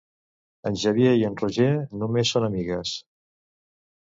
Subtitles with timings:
[0.69, 1.67] En Xavier i en Roger
[2.05, 2.97] només són amigues.